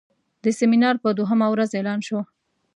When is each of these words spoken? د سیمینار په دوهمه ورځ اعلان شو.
د 0.43 0.45
سیمینار 0.59 0.95
په 1.03 1.09
دوهمه 1.17 1.47
ورځ 1.53 1.69
اعلان 1.73 1.99
شو. 2.07 2.19